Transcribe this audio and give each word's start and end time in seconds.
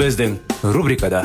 Біздің 0.00 0.38
рубрикада 0.72 1.18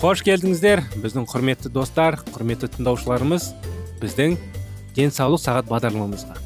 қош 0.00 0.22
келдіңіздер 0.24 0.80
біздің 1.02 1.26
құрметті 1.28 1.68
достар 1.74 2.16
құрметті 2.32 2.70
тыңдаушыларымыз 2.78 3.50
біздің 4.00 4.38
денсаулық 4.96 5.42
сағат 5.42 5.68
бағдарламамызға 5.68 6.38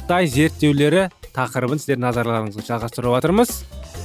қытай 0.00 0.26
зерттеулері 0.34 1.04
тақырыбын 1.36 1.78
сіздердің 1.78 2.08
назарларыңызға 2.08 2.64
жалғастырып 2.72 3.14
жатырмыз 3.14 3.52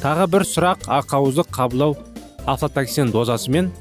тағы 0.03 0.27
бір 0.35 0.45
сұрақ 0.51 0.85
ақауызды 0.99 1.47
қабылдау 1.57 1.97
афлатоксин 2.45 3.09
дозасы 3.09 3.49
мен 3.49 3.71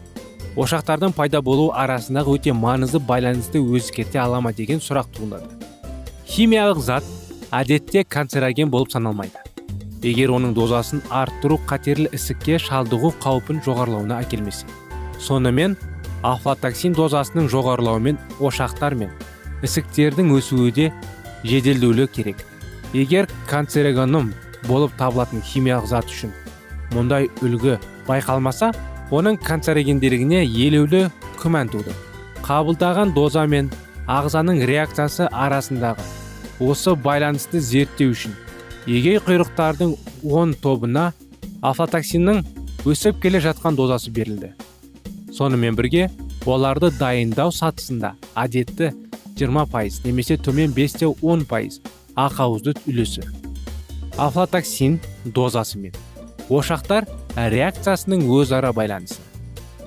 ошақтардың 0.56 1.12
пайда 1.12 1.44
болуы 1.44 1.74
арасындағы 1.84 2.38
өте 2.38 2.56
маңызды 2.56 3.04
байланысты 3.04 3.60
өзгерте 3.60 4.22
ала 4.24 4.40
ма 4.40 4.54
деген 4.56 4.80
сұрақ 4.80 5.12
туындады 5.12 5.60
химиялық 6.32 6.78
зат 6.80 7.04
әдетте 7.52 8.06
канцероген 8.08 8.70
болып 8.72 8.88
саналмайды. 8.94 9.36
Егер 10.00 10.30
оның 10.32 10.54
дозасын 10.56 11.02
арттыру 11.12 11.58
қатерлі 11.68 12.08
ісікке 12.16 12.56
шалдығу 12.56 13.10
қаупін 13.20 13.58
жоғарылауына 13.66 14.22
әкелмесе 14.24 14.64
сонымен 15.20 15.74
афлатоксин 16.24 16.96
дозасының 16.96 17.50
жоғарылауымен 17.52 18.16
ошақтар 18.40 18.96
мен 18.96 19.12
ісіктердің 19.60 20.32
өсуі 20.38 20.72
де 20.72 20.88
жеделдеулі 21.44 22.08
керек. 22.08 22.40
Егер 22.94 23.28
канцерогеном 23.50 24.32
болып 24.64 24.96
табылатын 24.96 25.44
химиялық 25.44 25.90
зат 25.92 26.08
үшін 26.08 26.32
мұндай 26.96 27.28
үлгі 27.44 27.76
байқалмаса 28.08 28.72
оның 29.12 29.36
канцерогенділігіне 29.44 30.46
елеулі 30.48 31.10
күмән 31.44 31.68
туды. 31.76 31.92
Қабылдаған 32.40 33.12
доза 33.12 33.44
мен 33.44 33.68
ағзаның 34.08 34.64
реакциясы 34.66 35.28
арасындағы 35.28 36.21
осы 36.60 36.94
байланысты 36.94 37.60
зерттеу 37.60 38.12
үшін. 38.12 38.34
Егей 38.86 39.20
құйрықтардың 39.22 39.94
он 40.26 40.54
тобына 40.54 41.12
афлатоксиннің 41.62 42.42
өсіп 42.88 43.20
келе 43.22 43.40
жатқан 43.40 43.76
дозасы 43.78 44.10
берілді. 44.10 44.52
Сонымен 45.32 45.76
бірге 45.78 46.10
оларды 46.46 46.90
дайындау 46.98 47.52
сатысында 47.54 48.16
әдетті 48.34 48.90
20 49.38 49.70
пайыз 49.72 50.00
немесе 50.04 50.36
төмен 50.36 50.74
5-10 50.74 51.46
пайыз 51.48 51.80
ақауызды 52.18 52.74
үлесі. 52.90 53.24
Афлатоксин 54.18 54.98
дозасы 55.24 55.78
мен 55.78 55.94
ошақтар 56.50 57.06
реакциясының 57.36 58.26
өзара 58.28 58.72
байланысы. 58.76 59.20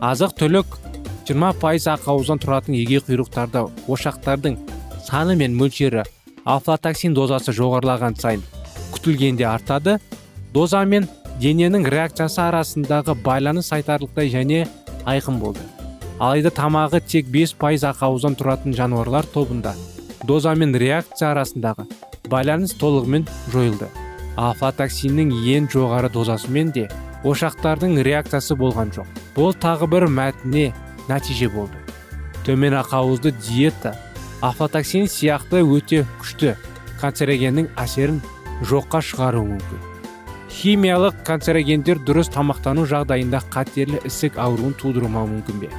Азық 0.02 0.34
түлік 0.40 0.80
20 1.28 1.60
пайыз 1.62 1.88
ақауыздан 1.92 2.42
тұратын 2.42 2.80
егей 2.80 3.04
құйрықтарда 3.04 3.68
ошақтардың 3.92 4.58
саны 5.06 5.36
мен 5.36 5.56
мөлшері 5.60 6.06
афлатоксин 6.46 7.16
дозасы 7.18 7.54
жоғарылаған 7.58 8.16
сайын 8.22 8.44
күтілгенде 8.94 9.48
артады. 9.50 9.98
Доза 10.54 10.84
мен 10.86 11.08
дененің 11.42 11.88
реакциясы 11.90 12.40
арасындағы 12.46 13.16
байланыс 13.26 13.72
айтарлықтай 13.76 14.30
және 14.30 14.68
айқын 15.10 15.40
болды. 15.42 15.66
Алайда 16.20 16.54
тамағы 16.54 17.02
тек 17.02 17.28
5 17.34 17.56
пайыз 17.60 17.84
ақауыздан 17.90 18.38
тұратын 18.40 18.78
жануарлар 18.78 19.26
тобында. 19.34 19.74
Доза 20.24 20.54
мен 20.56 20.78
реакция 20.78 21.34
арасындағы 21.34 21.90
байланыс 22.30 22.78
толығымен 22.80 23.26
жойылды. 23.52 23.90
Афлатоксиннің 24.38 25.34
ең 25.58 25.68
жоғары 25.74 26.12
дозасымен 26.14 26.72
де 26.78 26.88
ошақтардың 27.26 28.00
реакциясы 28.06 28.56
болған 28.56 28.94
жоқ. 28.96 29.10
Бұл 29.36 29.56
тағы 29.58 29.90
бір 29.92 30.08
мәтіне 30.08 30.72
нәтиже 31.10 31.50
болды. 31.50 31.76
Төмен 32.46 32.78
ақауызды 32.78 33.34
диета 33.42 33.96
афлатоксин 34.42 35.08
сияқты 35.08 35.62
өте 35.64 36.04
күшті 36.20 36.56
канцерогеннің 37.02 37.70
әсерін 37.80 38.22
жоққа 38.66 39.02
шығаруы 39.04 39.48
мүмкін. 39.56 39.84
Химиялық 40.56 41.18
канцерогендер 41.28 42.00
дұрыс 42.08 42.30
тамақтану 42.32 42.86
жағдайында 42.88 43.42
қатерлі 43.52 44.00
ісік 44.08 44.40
ауруын 44.40 44.76
тудырмауы 44.80 45.34
мүмкін 45.34 45.62
бе? 45.66 45.70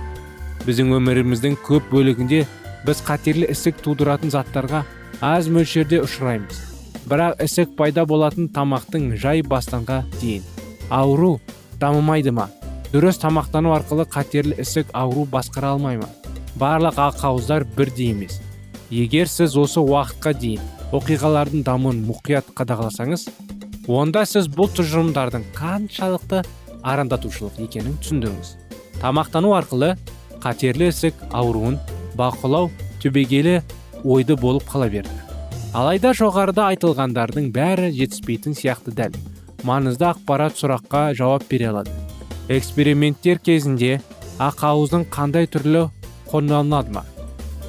Біздің 0.67 0.93
өміріміздің 0.99 1.57
көп 1.65 1.89
бөлігінде 1.93 2.43
біз 2.87 3.03
қатерлі 3.07 3.49
ісік 3.53 3.81
тудыратын 3.85 4.33
заттарға 4.35 4.85
аз 5.25 5.49
мөлшерде 5.49 6.03
ұшыраймыз. 6.05 6.61
Бірақ 7.09 7.41
ісік 7.45 7.77
пайда 7.79 8.05
болатын 8.05 8.51
тамақтың 8.53 9.15
жай 9.17 9.43
бастанға 9.47 10.03
дейін. 10.21 10.45
Ауру 10.91 11.41
дамымайды 11.81 12.33
ма? 12.37 12.51
Дұрыс 12.93 13.21
тамақтану 13.23 13.73
арқылы 13.77 14.07
қатерлі 14.11 14.59
ісік 14.63 14.91
ауру 14.93 15.25
басқара 15.31 15.75
алмай 15.77 16.01
ма? 16.03 16.11
Барлық 16.59 16.99
ақауыздар 17.09 17.65
бірдей 17.77 18.13
емес. 18.13 18.41
Егер 18.91 19.31
сіз 19.31 19.57
осы 19.61 19.83
уақытқа 19.83 20.35
дейін 20.41 20.67
оқиғалардың 20.97 21.65
дамуын 21.67 22.05
мұқият 22.07 22.53
қадағаласаңыз 22.59 23.27
онда 23.91 24.23
сіз 24.27 24.47
бұл 24.53 24.71
тұжырымдардың 24.77 25.49
қаншалықты 25.57 26.45
арандатушылық 26.87 27.59
екенін 27.67 27.99
түсіндіңіз 28.03 28.55
тамақтану 29.03 29.53
арқылы 29.59 29.95
қатерлі 30.43 30.91
ісік 30.93 31.19
ауруын 31.35 31.79
бақылау 32.19 32.71
түбегейлі 33.03 33.61
ойды 34.05 34.37
болып 34.39 34.67
қала 34.71 34.89
берді. 34.91 35.13
Алайда 35.77 36.13
жоғарыда 36.17 36.71
айтылғандардың 36.73 37.51
бәрі 37.55 37.91
жетіспейтін 37.97 38.57
сияқты 38.57 38.95
дәл. 38.97 39.17
Маңызды 39.67 40.07
ақпарат 40.09 40.57
сұраққа 40.57 41.11
жауап 41.19 41.45
бере 41.51 41.71
алады. 41.73 41.93
Эксперименттер 42.49 43.43
кезінде 43.43 43.99
ақауыздың 44.39 45.09
қандай 45.13 45.51
түрлі 45.51 45.89
қолданылады 46.31 46.95
ма? 46.95 47.05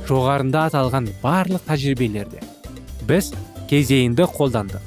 Жоғарында 0.07 0.67
аталған 0.69 1.09
барлық 1.21 1.65
тәжірибелерде 1.67 2.39
біз 3.07 3.33
кезейінді 3.69 4.27
қолдандық. 4.35 4.83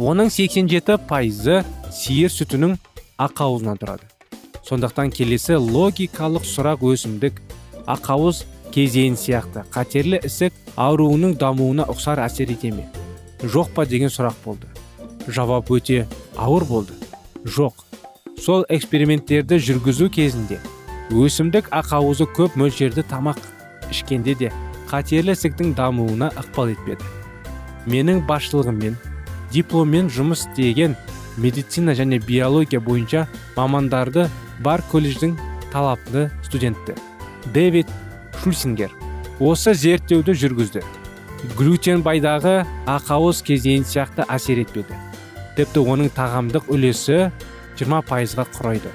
Оның 0.00 0.30
87 0.32 0.96
пайызы 1.08 1.60
сиыр 1.92 2.32
сүтінің 2.32 2.78
ақауызынан 3.20 3.80
тұрады. 3.80 4.08
Сондықтан 4.64 5.12
келесі 5.12 5.58
логикалық 5.60 6.46
сұрақ 6.48 6.84
өсімдік. 6.92 7.40
Ақауыз 7.92 8.44
кезейін 8.72 9.18
сияқты 9.20 9.66
қатерлі 9.74 10.20
ісік 10.24 10.56
ауруының 10.80 11.36
дамуына 11.40 11.88
ұқсар 11.92 12.22
әсер 12.24 12.52
ете 12.54 12.72
ме? 12.72 12.86
Жоқ 13.42 13.72
па 13.76 13.84
деген 13.86 14.12
сұрақ 14.12 14.38
болды. 14.44 14.68
Жауап 15.26 15.70
өте 15.70 16.06
ауыр 16.36 16.64
болды. 16.64 16.94
Жоқ. 17.44 17.74
Сол 18.40 18.64
эксперименттерді 18.68 19.58
жүргізу 19.60 20.08
кезінде 20.10 20.60
өсімдік 21.12 21.68
ақауызы 21.74 22.26
көп 22.32 22.56
мөлшерді 22.58 23.04
тамақ 23.10 23.38
ішкенде 23.92 24.34
де 24.34 24.50
қатерлі 24.90 25.36
ісіктің 25.36 25.74
дамуына 25.78 26.32
ықпал 26.40 26.72
етпеді. 26.74 27.04
Менің 27.86 28.24
басшылығыммен 28.28 28.98
дипломмен 29.52 30.10
жұмыс 30.12 30.46
істеген 30.46 30.96
медицина 31.36 31.94
және 31.96 32.20
биология 32.24 32.80
бойынша 32.80 33.26
мамандарды 33.56 34.28
бар 34.60 34.82
колледждің 34.92 35.36
талапты 35.72 36.30
студенті 36.44 36.96
дэвид 37.54 37.88
шульсингер 38.42 38.92
осы 39.40 39.74
зерттеуді 39.74 40.34
жүргізді. 40.38 40.82
Глютен 41.58 42.04
байдағы 42.06 42.62
ақауыз 42.86 43.40
кезейін 43.42 43.82
сияқты 43.88 44.22
әсер 44.30 44.60
етпеді. 44.62 44.94
Тіпті 45.56 45.82
оның 45.82 46.12
тағамдық 46.14 46.68
үлесі 46.70 47.32
20 47.80 48.06
пайызға 48.06 48.46
құрайды. 48.54 48.92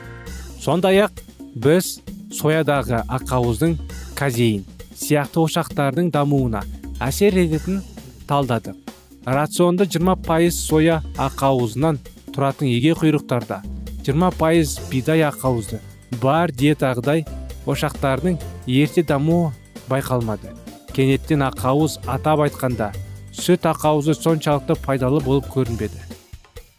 Сондай 0.63 1.01
ақ 1.03 1.19
біз 1.59 1.97
соядағы 2.31 3.01
ақауыздың 3.11 3.75
казеин 4.15 4.63
сияқты 4.97 5.44
ошақтардың 5.45 6.11
дамуына 6.13 6.63
әсер 7.07 7.38
ететін 7.38 7.81
талдадық 8.29 8.94
рационды 9.38 9.85
20 9.97 10.23
пайыз 10.27 10.59
соя 10.67 11.01
ақауызынан 11.27 11.99
тұратын 12.35 12.71
еге 12.71 12.95
құйрықтарда 12.97 13.61
20 14.07 14.38
пайыз 14.39 14.77
бидай 14.91 15.25
ақауызы 15.27 15.81
бар 16.21 16.51
диетағыдай 16.51 17.25
ошақтардың 17.67 18.38
ерте 18.67 19.03
дамуы 19.03 19.51
байқалмады. 19.89 20.53
Кенеттен 20.95 21.43
ақауыз 21.45 22.00
атап 22.07 22.45
айтқанда 22.47 22.91
сүт 23.35 23.67
ақауызы 23.69 24.15
соншалықты 24.17 24.77
пайдалы 24.85 25.21
болып 25.23 25.50
көрінбеді. 25.53 26.00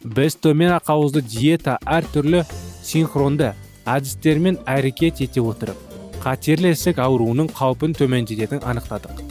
Біз 0.03 0.35
төмен 0.43 0.73
ақауызды 0.79 1.21
диета 1.21 1.77
әртүрлі 1.85 2.43
синхронды 2.83 3.53
әдістермен 3.85 4.59
әрекет 4.65 5.21
ете 5.25 5.41
отырып 5.41 5.88
қатерлі 6.23 6.73
ісік 6.75 6.99
ауруының 6.99 7.49
қаупін 7.55 7.95
төмендететінін 7.95 8.65
анықтадық. 8.67 9.23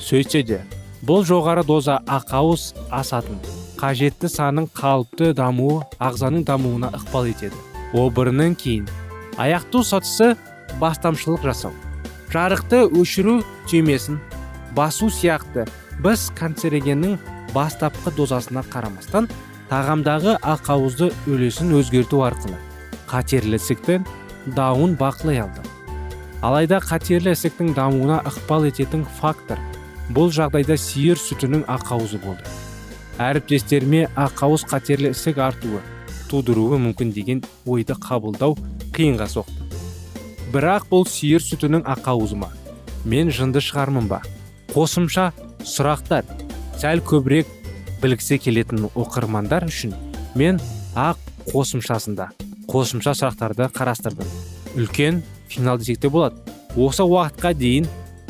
Сөйтсе 0.00 0.42
де 0.46 0.60
бұл 1.04 1.24
жоғары 1.28 1.64
доза 1.68 1.98
ақауыз 2.08 2.72
асатын 2.92 3.40
қажетті 3.80 4.30
санның 4.32 4.70
қалыпты 4.72 5.32
дамуы 5.36 5.82
ағзаның 6.00 6.46
дамуына 6.48 6.92
ықпал 6.96 7.28
етеді. 7.28 7.56
Обырынан 7.92 8.56
кейін 8.56 8.88
аяқту 9.36 9.84
сатысы 9.84 10.34
бастамшылық 10.80 11.44
жасау. 11.44 11.72
Жарықты 12.32 12.86
өшіру 12.88 13.42
түймесін 13.70 14.18
басу 14.74 15.10
сияқты 15.12 15.68
біз 16.02 16.30
канцерогеннің 16.38 17.18
бастапқы 17.54 18.14
дозасына 18.16 18.64
қарамастан 18.72 19.28
тағамдағы 19.70 20.38
ақауызды 20.42 21.12
үлесін 21.30 21.76
өзгерту 21.78 22.24
арқылы 22.26 22.58
қатерлі 23.10 23.60
ісіктің 23.60 24.08
дауын 24.56 24.98
бақылай 24.98 25.44
алды 25.44 25.62
алайда 26.44 26.76
қатерлі 26.84 27.32
ісіктің 27.32 27.70
дамуына 27.72 28.18
ықпал 28.28 28.66
ететін 28.68 29.06
фактор 29.16 29.60
бұл 30.12 30.28
жағдайда 30.34 30.76
сиыр 30.76 31.16
сүтінің 31.16 31.62
ақауызы 31.72 32.18
болды. 32.20 32.44
Әріптестеріме 33.16 34.02
ақауыз 34.12 34.66
қатерлі 34.68 35.14
ісік 35.14 35.40
артуы 35.40 35.80
тудыруы 36.28 36.76
мүмкін 36.82 37.14
деген 37.16 37.40
ойды 37.64 37.96
қабылдау 37.96 38.58
қиынға 38.92 39.30
соқты. 39.32 39.56
Бірақ 40.52 40.90
бұл 40.90 41.06
сиыр 41.08 41.40
сүтінің 41.40 41.86
ақауызы 41.94 42.36
ма? 42.36 42.50
Мен 43.08 43.32
жынды 43.32 43.62
шығармын 43.64 44.10
ба? 44.10 44.20
Қосымша 44.74 45.30
сұрақтар. 45.64 46.28
Сәл 46.76 47.00
көбірек 47.08 47.48
білгісі 48.02 48.36
келетін 48.42 48.90
оқырмандар 48.92 49.64
үшін 49.70 49.96
мен 50.36 50.60
ақ 50.92 51.16
қосымшасында 51.48 52.28
қосымша 52.68 53.16
сұрақтарды 53.16 53.70
қарастырдым. 53.72 54.28
Үлкен 54.74 55.22
финал 55.48 55.78
десек 55.78 56.00
те 56.00 56.08
болады. 56.08 56.36
Осы 56.76 57.04
уақытқа 57.06 57.54
дейін 57.54 57.86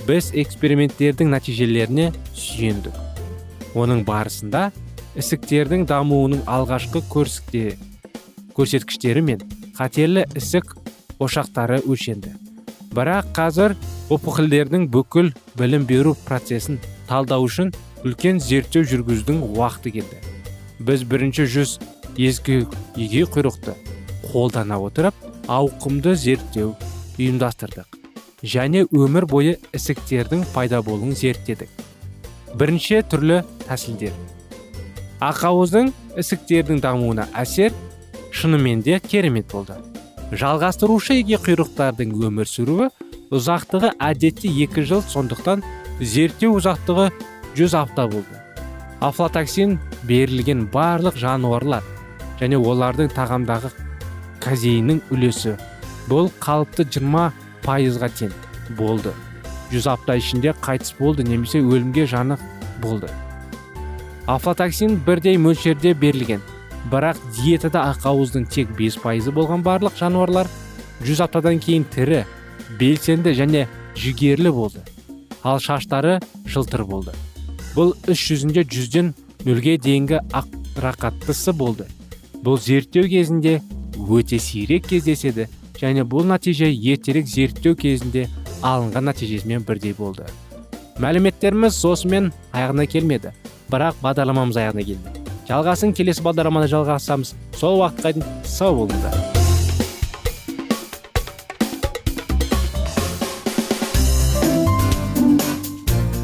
біз 0.06 0.30
эксперименттердің 0.36 1.30
нәтижелеріне 1.32 2.10
сүйендік. 2.36 2.94
Оның 3.74 4.04
барысында 4.06 4.68
ісіктердің 5.18 5.86
дамуының 5.88 6.44
алғашқы 6.50 7.02
көрсікте 7.10 7.76
көрсеткіштері 8.54 9.22
мен 9.24 9.42
қатерлі 9.78 10.26
ісік 10.38 10.76
ошақтары 11.22 11.80
өлшенді. 11.86 12.34
Бірақ 12.94 13.32
қазір 13.34 13.74
опухольдердің 14.12 14.86
бүкіл 14.92 15.32
білім 15.58 15.86
беру 15.88 16.14
процесін 16.26 16.78
талдау 17.08 17.48
үшін 17.48 17.72
үлкен 18.04 18.38
зерттеу 18.42 18.84
жүргізудің 18.86 19.40
уақыты 19.56 19.94
келді. 19.96 20.20
Біз 20.78 21.04
бірінші 21.08 21.48
жүз 21.50 21.78
ескі 22.20 22.64
еге 23.00 23.24
құйрықты 23.24 23.74
қолдана 24.28 24.78
отырып 24.84 25.14
ауқымды 25.48 26.14
зерттеу 26.14 26.74
ұйымдастырдық. 27.18 27.86
Және 28.44 28.84
өмір 28.92 29.26
бойы 29.30 29.56
ісіктердің 29.76 30.44
пайда 30.54 30.82
болуын 30.84 31.14
зерттедік. 31.16 31.70
Бірінші 32.58 33.00
түрлі 33.10 33.40
тәсілдер. 33.64 34.12
Ақауыздың 35.24 35.90
ісіктердің 36.20 36.82
дамуына 36.84 37.28
әсер 37.34 37.72
шынымен 38.34 38.82
де 38.82 39.00
керемет 39.00 39.48
болды. 39.52 39.78
Жалғастырушы 40.34 41.18
еге 41.20 41.38
құйрықтардың 41.40 42.14
өмір 42.26 42.50
сүруі 42.50 42.90
ұзақтығы 43.34 43.94
әдетте 44.02 44.50
екі 44.64 44.84
жыл 44.88 45.02
сондықтан 45.08 45.62
зерттеу 46.00 46.58
ұзақтығы 46.58 47.10
жүз 47.58 47.76
апта 47.78 48.06
болды. 48.10 48.40
Афлатоксин 49.04 49.78
берілген 50.08 50.66
барлық 50.72 51.18
жануарлар 51.20 51.84
және 52.40 52.58
олардың 52.58 53.12
тағамдағы 53.14 53.70
казеиннің 54.44 55.02
үлесі 55.14 55.54
бұл 56.08 56.30
қалыпты 56.40 56.86
20 56.86 57.32
пайызға 57.64 58.10
тең 58.18 58.32
болды. 58.78 59.12
Жүз 59.72 59.88
апта 59.90 60.16
ішінде 60.20 60.54
қайтыс 60.64 60.94
болды 60.98 61.24
немесе 61.24 61.60
өлімге 61.60 62.06
жаны 62.06 62.38
болды. 62.82 63.08
Афлатоксин 64.26 64.96
бірдей 65.06 65.36
мөлшерде 65.36 65.94
берілген. 65.94 66.42
Бірақ 66.92 67.18
диетада 67.36 67.86
ақауыздың 67.94 68.46
тек 68.52 68.70
5 68.76 69.00
пайызы 69.02 69.32
болған 69.32 69.64
барлық 69.64 69.96
жануарлар 69.98 70.48
жүз 71.04 71.24
аптадан 71.24 71.58
кейін 71.60 71.86
тірі 71.92 72.24
белсенді 72.78 73.32
және 73.36 73.66
жігерлі 73.96 74.52
болды. 74.52 74.84
Ал 75.42 75.60
шаштары 75.60 76.20
жылтыр 76.48 76.84
болды. 76.84 77.12
Бұл 77.74 77.94
іс 78.08 78.20
жүзінде 78.28 78.64
жүзден 78.68 79.12
нөлге 79.44 79.78
дейінгі 79.80 80.20
рақаттысы 80.80 81.52
болды. 81.52 81.88
Бұл 82.44 82.60
зерттеу 82.60 83.08
кезінде 83.08 83.60
өте 83.96 84.38
сирек 84.38 84.88
кездеседі. 84.88 85.48
Және 85.84 86.06
бұл 86.08 86.24
нәтиже 86.30 86.70
ертерек 86.72 87.28
зерттеу 87.28 87.76
кезінде 87.76 88.26
алынған 88.64 89.10
нәтижесімен 89.10 89.66
бірдей 89.68 89.92
болды. 89.98 90.24
Мәліметтеріміз 91.02 91.80
осымен 91.90 92.30
аяғына 92.54 92.86
келмеді 92.88 93.34
бірақ 93.68 94.00
бағдарламамыз 94.02 94.60
аяғына 94.62 94.84
келді. 94.88 95.20
Жалғасын 95.44 95.92
келесі 95.92 96.24
бағдарламада 96.24 96.70
жалғасамыз. 96.72 97.34
Сол 97.58 97.82
уақытқа 97.82 98.14
дейін 98.16 98.28
сау 98.48 98.78
болыңыздар. 98.78 99.34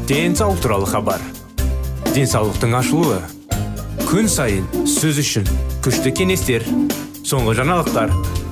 Денсаулық 0.09 0.63
туралы 0.63 0.89
хабар. 0.89 1.21
Денсаулықтың 2.15 2.73
ашылуы. 2.81 3.21
Күн 4.09 4.27
сайын 4.27 4.65
сөз 4.89 5.21
үшін 5.21 5.47
күшті 5.85 6.11
кеңестер 6.17 6.65
соңғы 7.23 7.59
жаңалықтар. 7.61 8.40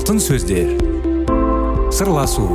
Алтын 0.00 0.16
сөздер. 0.16 0.70
Сырласу 1.92 2.46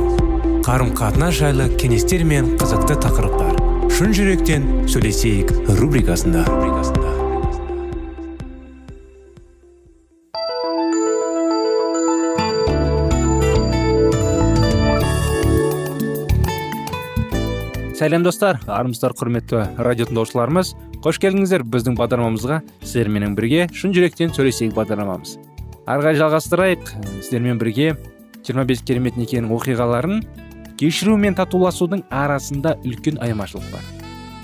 қарым 0.66 0.88
қатынас 0.98 1.36
жайлы 1.38 1.68
кеңестер 1.78 2.24
мен 2.26 2.56
қызықты 2.58 2.96
тақырыптар. 3.04 3.60
Шын 3.94 4.10
жүректен 4.16 4.66
сөйлесейік 4.90 5.52
рубрикасында. 5.78 6.42
Сәлем 17.94 18.26
достар. 18.26 18.58
Армысыздар 18.66 19.14
құрметті 19.14 19.68
радио 19.78 20.10
тыңдаушыларымыз. 20.10 20.74
Қош 20.98 21.22
келдіңіздер 21.22 21.62
біздің 21.62 21.94
бағдарламамызға. 22.00 22.64
Сіздерменен 22.82 23.38
бірге 23.38 23.68
шын 23.70 23.94
жүректен 23.94 24.34
сөйлесейік 24.34 24.74
бағдарламамыз. 24.74 25.38
Ары 25.86 26.02
қарай 26.02 26.18
жалғастырайық. 26.18 26.90
Сіздермен 27.22 27.60
бірге 27.62 27.94
25 28.46 28.82
керемет 28.86 29.16
некенің 29.18 29.52
оқиғаларын 29.54 30.20
кешіру 30.80 31.16
мен 31.16 31.36
татуласудың 31.38 32.02
арасында 32.10 32.74
үлкен 32.84 33.20
айырмашылық 33.22 33.70
бар. 33.70 33.86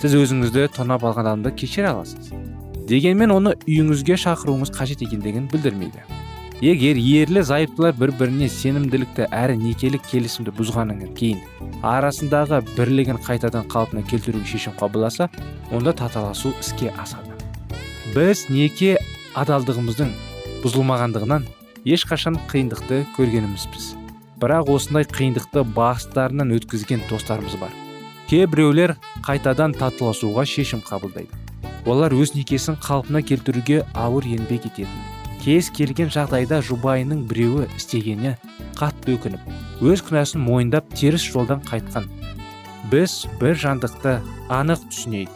Сіз 0.02 0.14
өзіңізді 0.18 0.68
тонап 0.76 1.04
алған 1.04 1.26
адамды 1.26 1.52
кешіре 1.54 1.90
аласыз. 1.90 2.30
Дегенмен 2.88 3.34
оны 3.34 3.56
үйіңізге 3.66 4.18
шақыруыңыз 4.22 4.72
қажет 4.74 5.02
екендігін 5.02 5.50
білдірмейді. 5.52 6.06
Егер 6.62 6.98
ерлі 6.98 7.42
зайыптылар 7.42 7.94
бір 7.98 8.12
біріне 8.18 8.46
сенімділікті 8.46 9.26
әрі 9.34 9.56
некелік 9.58 10.04
келісімді 10.06 10.54
бұзғаннан 10.54 11.08
кейін 11.18 11.40
арасындағы 11.82 12.60
бірлігін 12.76 13.18
қайтадан 13.18 13.66
қалпына 13.66 14.04
келтіруге 14.06 14.46
шешім 14.46 14.76
қабылдаса 14.78 15.26
онда 15.74 15.90
таталасу 15.90 16.54
іске 16.62 16.94
асады. 17.02 17.34
Біз 18.14 18.46
неке 18.50 18.94
адалдығымыздың 19.34 20.14
бұзылмағандығынан 20.62 21.46
ешқашан 21.84 22.38
қиындықты 22.50 23.02
көргенімізбіз. 23.16 23.92
Бірақ 24.42 24.70
осындай 24.74 25.06
қиындықты 25.06 25.64
бастарынан 25.76 26.54
өткізген 26.56 27.04
достарымыз 27.10 27.56
бар. 27.60 27.70
Кейбіреулер 28.30 28.96
қайтадан 29.26 29.74
татуласуға 29.78 30.46
шешім 30.48 30.82
қабылдайды. 30.86 31.30
Олар 31.86 32.14
өз 32.14 32.36
некесін 32.36 32.78
қалпына 32.82 33.22
келтіруге 33.26 33.82
ауыр 33.94 34.26
еңбек 34.30 34.68
ететін. 34.70 35.02
Кез 35.42 35.70
келген 35.74 36.10
жағдайда 36.14 36.60
жұбайының 36.62 37.24
біреуі 37.30 37.66
істегені 37.76 38.36
қатты 38.78 39.16
өкініп 39.16 39.82
өз 39.82 40.04
күнәсін 40.06 40.44
мойындап 40.46 40.92
теріс 40.94 41.24
жолдан 41.26 41.62
қайтқан. 41.66 42.06
Біз 42.90 43.24
бір 43.40 43.58
жандықты 43.58 44.20
анық 44.46 44.86
түсінейік. 44.90 45.30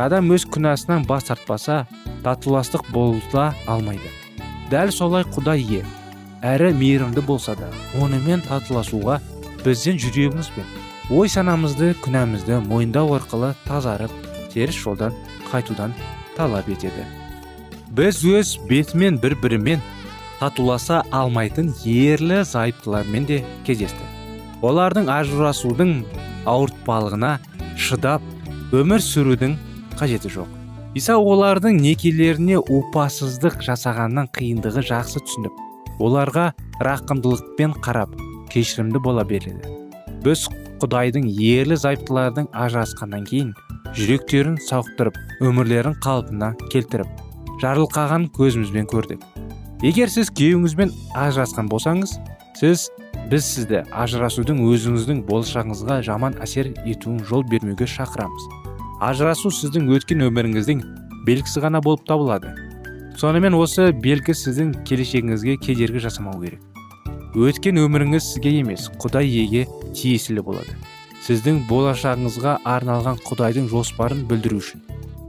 Адам 0.00 0.32
өз 0.32 0.48
күнәсінен 0.48 1.04
бас 1.08 1.28
тартпаса 1.28 1.84
татуластық 2.24 2.88
бола 2.92 3.52
алмайды. 3.66 4.19
Дәл 4.70 4.92
солай 4.94 5.24
құдай 5.34 5.62
ие 5.64 5.84
әрі 6.46 6.70
мейірімді 6.78 7.24
болса 7.26 7.56
да 7.58 7.68
онымен 8.00 8.44
татуласуға 8.46 9.18
бізден 9.64 9.98
жүрегіміз 10.00 10.50
бен 10.56 10.68
ой 11.10 11.28
санамызды 11.28 11.92
күнәмізді 12.04 12.60
мойындау 12.68 13.16
арқылы 13.16 13.54
тазарып 13.66 14.12
теріс 14.52 14.78
жолдан 14.78 15.16
қайтудан 15.50 15.94
талап 16.36 16.68
етеді. 16.70 17.04
Біз 17.90 18.22
өз 18.24 18.54
бетімен 18.70 19.18
бір 19.18 19.34
бірімен 19.42 19.82
татуласа 20.38 21.02
алмайтын 21.10 21.72
ерлі 21.84 22.44
зайыптылармен 22.46 23.26
де 23.26 23.42
кездесті. 23.66 24.06
Олардың 24.62 25.10
ажырасудың 25.10 25.92
ауыртпалығына 26.46 27.34
шыдап 27.76 28.22
өмір 28.72 29.02
сүрудің 29.02 29.58
қажеті 29.98 30.30
жоқ. 30.38 30.59
Иса 30.98 31.14
олардың 31.14 31.76
некелеріне 31.78 32.58
опасыздық 32.58 33.60
жасағаннан 33.62 34.26
қиындығы 34.34 34.82
жақсы 34.88 35.22
түсініп 35.22 36.02
оларға 36.02 36.48
рақымдылықпен 36.82 37.76
қарап 37.84 38.16
кешірімді 38.50 38.98
бола 39.04 39.22
береді. 39.24 39.70
Біз 40.24 40.48
құдайдың 40.82 41.28
ерлі 41.30 41.78
зайыптылардың 41.78 42.50
ажырасқаннан 42.64 43.26
кейін 43.30 43.52
жүректерін 43.94 44.56
сауықтырып 44.66 45.18
өмірлерін 45.46 45.94
қалпына 46.02 46.54
келтіріп 46.72 47.60
жарылқаған 47.62 48.26
көзімізбен 48.34 48.90
көрдік. 48.90 49.22
Егер 49.86 50.10
сіз 50.10 50.32
күйеуіңізбен 50.34 50.90
ажырасқан 51.14 51.70
болсаңыз 51.70 52.16
сіз 52.58 52.88
біз 53.30 53.46
сізді 53.46 53.84
ажырасудың 53.94 54.64
өзіңіздің 54.66 55.22
болашағыңызға 55.28 56.00
жаман 56.08 56.40
әсер 56.42 56.72
етуін 56.82 57.22
жол 57.28 57.46
бермеуге 57.46 57.86
шақырамыз. 57.86 58.59
Ажырасу 59.00 59.50
сіздің 59.54 59.88
өткен 59.96 60.24
өміріңіздің 60.26 60.82
белгісі 61.26 61.62
ғана 61.64 61.80
болып 61.84 62.02
табылады. 62.08 62.52
Сонымен 63.16 63.56
осы 63.56 63.90
белгі 63.92 64.34
сіздің 64.36 64.74
келешегіңізге 64.88 65.56
кедергі 65.64 66.02
жасамау 66.04 66.40
керек. 66.42 66.60
Өткен 67.34 67.80
өміріңіз 67.80 68.26
сізге 68.34 68.52
емес 68.60 68.90
құдай 69.00 69.28
иеге 69.28 69.66
тиесілі 69.96 70.44
болады. 70.44 70.76
Сіздің 71.24 71.62
болашағыңызға 71.68 72.58
арналған 72.64 73.20
құдайдың 73.24 73.68
жоспарын 73.72 74.24
білдіру 74.28 74.60
үшін. 74.60 74.84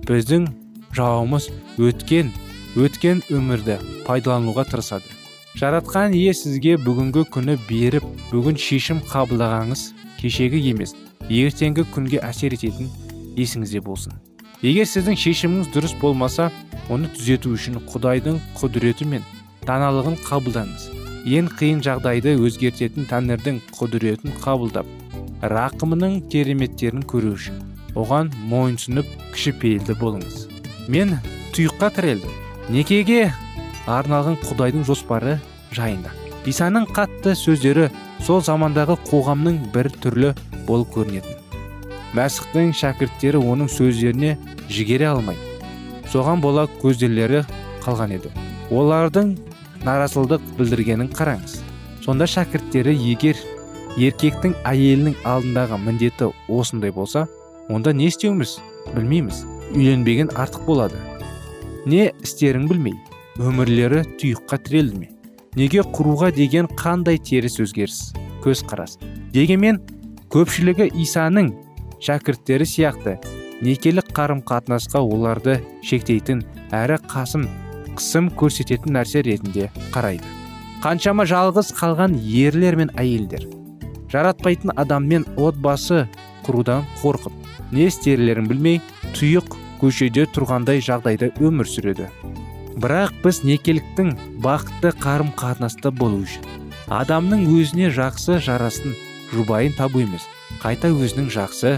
Біздің 0.07 0.47
жауымыз 0.97 1.47
өткен 1.79 2.31
өткен 2.79 3.23
өмірді 3.31 3.77
пайдалануға 4.07 4.65
тырысады. 4.71 5.07
Жаратқан 5.59 6.15
ие 6.15 6.33
сізге 6.33 6.77
бүгінгі 6.79 7.25
күні 7.35 7.57
беріп 7.67 8.07
бүгін 8.31 8.55
шешім 8.55 9.01
қабылдағаныңыз 9.11 9.81
кешегі 10.21 10.61
емес 10.71 10.95
ертеңгі 11.27 11.83
күнге 11.91 12.21
әсер 12.23 12.55
ететін 12.55 12.87
есіңізде 13.37 13.81
болсын. 13.85 14.17
Егер 14.61 14.85
сіздің 14.85 15.17
шешіміңіз 15.17 15.71
дұрыс 15.73 15.95
болмаса 16.01 16.51
оны 16.89 17.09
түзету 17.15 17.55
үшін 17.55 17.79
құдайдың 17.89 18.39
құдіреті 18.59 19.07
мен 19.09 19.25
даналығын 19.65 20.19
қабылдаңыз. 20.25 20.89
Ең 21.25 21.49
қиын 21.57 21.81
жағдайды 21.85 22.35
өзгертетін 22.37 23.07
тәңірдің 23.09 23.59
құдіретін 23.77 24.37
қабылдап 24.41 24.87
рақымының 25.41 26.19
кереметтерін 26.29 27.03
көру 27.09 27.33
үшін 27.37 27.57
оған 27.97 28.29
мойынсұнып 28.49 29.09
кішіпейілді 29.33 29.97
болыңыз. 30.01 30.45
Мен 30.89 31.17
тұйыққа 31.55 31.91
тірелдім. 31.97 32.37
Некеге 32.69 33.33
арналған 33.89 34.37
құдайдың 34.45 34.85
жоспары 34.87 35.39
жайында. 35.75 36.13
Исаның 36.45 36.87
қатты 36.93 37.35
сөздері 37.37 37.89
сол 38.25 38.41
замандағы 38.45 38.97
қоғамның 39.09 39.61
бір 39.73 39.91
түрлі 40.01 40.33
болып 40.67 40.93
көрінетін. 40.95 41.40
Мәсіхтің 42.17 42.75
шәкірттері 42.75 43.39
оның 43.39 43.71
сөздеріне 43.71 44.35
жігере 44.71 45.07
алмай 45.11 45.39
соған 46.11 46.41
бола 46.43 46.65
көзделері 46.81 47.45
қалған 47.85 48.15
еді. 48.17 48.31
Олардың 48.71 49.35
наразылдық 49.85 50.43
білдіргенін 50.57 51.11
қараңыз. 51.15 51.59
Сонда 52.03 52.27
шәкірттері 52.27 52.93
егер 52.97 53.39
еркектің 53.99 54.55
әйелінің 54.67 55.15
алдындағы 55.27 55.79
міндеті 55.85 56.31
осындай 56.51 56.91
болса 56.91 57.27
онда 57.69 57.93
не 57.93 58.09
істеуіміз 58.11 58.57
білмейміз. 58.95 59.45
Үйленбеген 59.71 60.33
артық 60.35 60.65
болады. 60.67 60.99
Не 61.85 62.11
істерін 62.23 62.67
білмей 62.67 62.97
өмірлері 63.39 64.03
тұйыққа 64.19 64.59
тірелді 64.65 64.99
ме? 64.99 65.09
Неге 65.55 65.83
құруға 65.95 66.31
деген 66.35 66.67
қандай 66.79 67.19
теріс 67.19 67.59
өзгеріс? 67.63 68.11
Көзқарас. 68.43 68.97
Дегенмен 69.31 69.79
көпшілігі 70.31 70.89
исаның 71.03 71.53
шәкірттері 72.01 72.65
сияқты 72.65 73.15
некелік 73.61 74.09
қарым 74.17 74.41
қатынасқа 74.47 75.01
оларды 75.05 75.59
шектейтін 75.85 76.43
әрі 76.73 76.97
қасым 77.11 77.47
қысым 77.97 78.31
көрсететін 78.39 78.95
нәрсе 78.97 79.21
ретінде 79.27 79.69
қарайды. 79.93 80.25
Қаншама 80.81 81.27
жалғыз 81.29 81.73
қалған 81.77 82.15
ерлер 82.17 82.77
мен 82.79 82.89
әйелдер 82.97 83.45
жаратпайтын 84.11 84.73
адаммен 84.81 85.27
отбасы 85.37 86.07
құрудан 86.47 86.87
қорқып 87.03 87.35
не 87.71 87.85
істерлерін 87.91 88.49
білмей 88.49 88.81
тұйық 89.13 89.55
көшеде 89.81 90.25
тұрғандай 90.33 90.81
жағдайда 90.83 91.31
өмір 91.39 91.69
сүреді. 91.69 92.09
Бірақ 92.81 93.13
біз 93.23 93.43
некеліктің 93.45 94.15
бақытты 94.43 94.95
қарым 95.03 95.31
қатынаста 95.37 95.91
болу 95.93 96.23
үшін 96.25 96.47
адамның 96.91 97.45
өзіне 97.53 97.91
жақсы 97.95 98.39
жарасын 98.43 98.95
жұбайын 99.31 99.75
табу 99.77 100.01
емес 100.03 100.25
қайта 100.61 100.91
өзінің 100.93 101.31
жақсы 101.33 101.71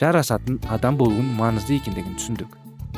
жарасатын 0.00 0.56
адам 0.74 0.96
болуын 0.98 1.28
маңызды 1.38 1.76
екендігін 1.78 2.16
түсіндік. 2.18 2.56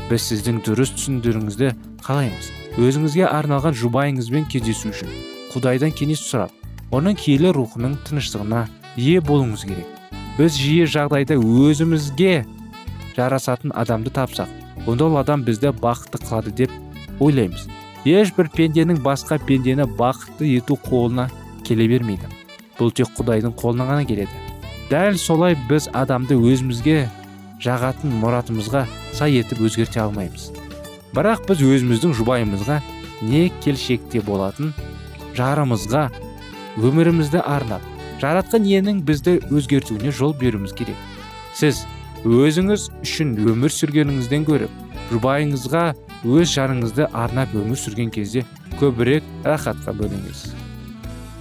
Біз 0.09 0.25
сіздің 0.25 0.63
дұрыс 0.65 0.95
түсіндіріңізді 0.95 1.75
қалаймыз. 2.07 2.49
Өзіңізге 2.81 3.27
арналған 3.29 3.77
жұбайыңызбен 3.77 4.49
кездесу 4.49 4.89
үшін 4.89 5.13
құдайдан 5.53 5.93
кеңес 5.93 6.23
сұрап 6.25 6.97
оның 6.97 7.19
киелі 7.21 7.53
рухының 7.53 7.99
тыныштығына 8.09 8.65
ие 8.97 9.21
болуыңыз 9.21 9.67
керек. 9.69 9.93
Біз 10.39 10.57
жиі 10.57 10.89
жағдайда 10.97 11.37
өзімізге 11.37 12.47
жарасатын 13.13 13.77
адамды 13.77 14.15
тапсақ 14.15 14.49
онда 14.89 15.11
ол 15.11 15.21
адам 15.21 15.45
бізді 15.45 15.75
бақытты 15.77 16.25
қылады 16.25 16.57
деп 16.65 16.73
ойлаймыз. 17.21 17.69
Ешбір 18.09 18.49
пенденің 18.57 19.05
басқа 19.05 19.37
пендені 19.45 19.85
бақытты 19.99 20.49
ету 20.57 20.81
қолына 20.89 21.29
келе 21.69 21.89
бермейді. 21.91 22.31
Бұл 22.79 22.95
тек 22.95 23.13
құдайдың 23.19 23.59
қолынан 23.59 23.91
ғана 23.93 24.07
келеді. 24.09 24.48
Дәл 24.89 25.19
солай 25.21 25.57
біз 25.69 25.89
адамды 25.93 26.37
өзімізге 26.39 27.09
жағатын 27.61 28.15
мұратымызға 28.23 28.87
сай 29.17 29.37
етіп 29.41 29.61
өзгерте 29.69 30.01
алмаймыз. 30.01 30.49
Бірақ 31.13 31.45
біз 31.49 31.61
өзіміздің 31.67 32.15
жұбайымызға 32.17 32.79
не 33.29 33.49
келшекте 33.65 34.23
болатын 34.25 34.73
жарымызға 35.37 36.09
өмірімізді 36.81 37.43
арнап 37.45 37.85
жаратқан 38.23 38.65
иенің 38.65 39.03
бізді 39.07 39.39
өзгертуіне 39.53 40.13
жол 40.15 40.33
беруіміз 40.41 40.73
керек. 40.79 40.97
Сіз 41.55 41.85
өзіңіз 42.25 42.89
үшін 43.03 43.37
өмір 43.45 43.75
сүргеніңізден 43.75 44.47
көріп 44.49 45.13
жұбайыңызға 45.13 45.85
өз 46.25 46.55
жарыңызды 46.55 47.11
арнап 47.13 47.53
өмір 47.55 47.79
сүрген 47.79 48.11
кезде 48.15 48.47
көбірек 48.81 49.27
рахатқа 49.45 49.95
бөлеңіз 50.01 50.49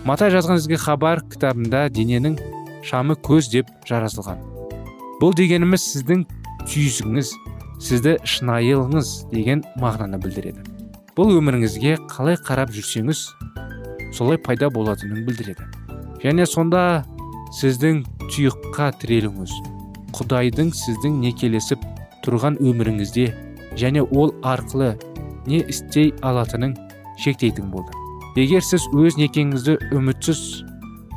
матай 0.07 0.31
жазған 0.31 0.61
ізгі 0.61 0.77
хабар 0.79 1.23
кітабында 1.33 1.87
дененің 1.91 2.37
шамы 2.87 3.19
көз 3.27 3.51
деп 3.51 3.73
жаразылған 3.89 4.39
бұл 5.21 5.33
дегеніміз 5.33 5.81
сіздің 5.81 6.23
түйсігіңіз 6.69 7.31
сізді 7.81 8.17
шынайылыңыз 8.25 9.13
деген 9.31 9.63
мағынаны 9.81 10.19
білдіреді. 10.21 10.61
Бұл 11.17 11.33
өміріңізге 11.39 11.95
қалай 12.11 12.37
қарап 12.37 12.69
жүрсеңіз 12.75 13.23
солай 14.13 14.37
пайда 14.37 14.69
болатынын 14.73 15.25
білдіреді. 15.25 15.65
Және 16.21 16.45
сонда 16.49 17.03
сіздің 17.57 18.03
тұйыққа 18.27 18.91
тірелуіңіз 19.01 19.55
құдайдың 20.17 20.69
сіздің 20.77 21.17
некелесіп 21.25 21.81
тұрған 22.25 22.59
өміріңізде 22.61 23.27
және 23.77 24.05
ол 24.05 24.35
арқылы 24.45 24.93
не 25.49 25.63
істей 25.65 26.13
алатынын 26.21 26.77
шектейтін 27.17 27.71
болды. 27.73 27.93
Егер 28.37 28.61
сіз 28.61 28.85
өз 28.93 29.17
некеңізді 29.17 29.79
үмітсіз 29.97 30.41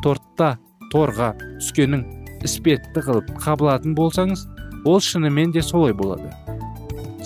тортта 0.05 0.55
торға 0.92 1.32
түскенін 1.61 2.04
іспетті 2.47 3.04
қылып 3.06 3.30
қабылатын 3.42 3.94
болсаңыз 3.99 4.47
ол 4.85 5.00
шынымен 5.04 5.52
де 5.54 5.62
солай 5.62 5.94
болады. 5.97 6.30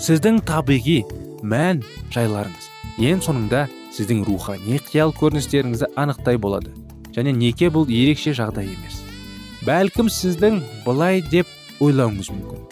Сіздің 0.01 0.41
табиғи 0.47 1.01
мән 1.43 1.81
жайларыңыз 2.13 2.69
ең 3.09 3.21
соңында 3.23 3.65
сіздің 3.95 4.25
рухани 4.27 4.79
қиял 4.89 5.13
көріністеріңізді 5.15 5.91
анықтай 5.99 6.39
болады. 6.41 6.73
Және 7.15 7.31
неке 7.35 7.69
бұл 7.71 7.87
ерекше 7.87 8.33
жағдай 8.35 8.67
емес. 8.67 8.99
Бәлкім 9.65 10.11
сіздің 10.11 10.59
былай 10.85 11.23
деп 11.31 11.47
ойлауыңыз 11.79 12.31
мүмкін. 12.33 12.65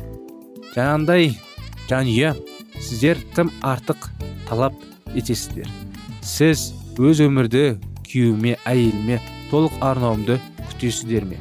Жаңағындай 0.76 1.32
жанұя 1.90 2.34
сіздер 2.80 3.22
тым 3.36 3.52
артық 3.64 4.10
талап 4.50 4.76
етесіздер. 5.16 5.70
Сіз 6.22 6.72
өз 7.00 7.24
өмірді 7.24 7.78
күйеуіме 8.08 8.58
әйеліме 8.68 9.20
толық 9.52 9.80
арнауымды 9.86 10.40
күтесіздер 10.84 11.24
ме 11.24 11.38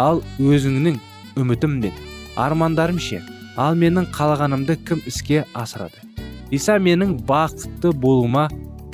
ал 0.00 0.22
өзіңнің 0.40 0.94
үмітіммен 1.36 1.96
армандарым 2.40 2.96
ше? 3.02 3.18
Ал 3.58 3.74
менің 3.76 4.06
қалағанымды 4.14 4.78
кім 4.88 5.02
іске 5.04 5.42
асырады? 5.52 6.00
Иса 6.50 6.78
менің 6.80 7.18
бақытты 7.28 7.92
болуыма 7.92 8.46